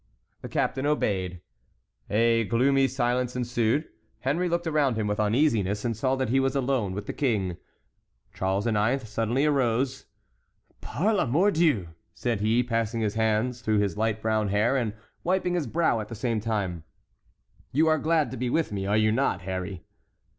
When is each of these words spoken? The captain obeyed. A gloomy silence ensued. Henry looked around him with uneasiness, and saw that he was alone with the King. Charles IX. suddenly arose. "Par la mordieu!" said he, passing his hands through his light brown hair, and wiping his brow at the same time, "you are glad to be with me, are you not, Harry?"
The 0.41 0.49
captain 0.49 0.87
obeyed. 0.87 1.41
A 2.09 2.43
gloomy 2.45 2.87
silence 2.87 3.35
ensued. 3.35 3.87
Henry 4.21 4.49
looked 4.49 4.65
around 4.65 4.95
him 4.95 5.05
with 5.05 5.19
uneasiness, 5.19 5.85
and 5.85 5.95
saw 5.95 6.15
that 6.15 6.29
he 6.29 6.39
was 6.39 6.55
alone 6.55 6.93
with 6.95 7.05
the 7.05 7.13
King. 7.13 7.57
Charles 8.33 8.65
IX. 8.65 9.07
suddenly 9.07 9.45
arose. 9.45 10.07
"Par 10.81 11.13
la 11.13 11.27
mordieu!" 11.27 11.89
said 12.15 12.41
he, 12.41 12.63
passing 12.63 13.01
his 13.01 13.13
hands 13.13 13.61
through 13.61 13.77
his 13.77 13.95
light 13.95 14.23
brown 14.23 14.47
hair, 14.47 14.75
and 14.75 14.93
wiping 15.23 15.53
his 15.53 15.67
brow 15.67 15.99
at 15.99 16.07
the 16.07 16.15
same 16.15 16.39
time, 16.39 16.83
"you 17.71 17.85
are 17.87 17.99
glad 17.99 18.31
to 18.31 18.37
be 18.37 18.49
with 18.49 18.71
me, 18.71 18.87
are 18.87 18.97
you 18.97 19.11
not, 19.11 19.43
Harry?" 19.43 19.83